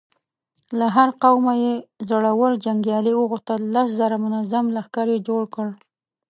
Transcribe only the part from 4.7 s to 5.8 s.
لښکر يې جوړ کړ.